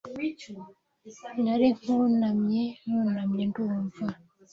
Nari 1.43 1.67
nkunamye 1.77 2.63
nunamye 2.87 3.43
ndumva 3.49 4.05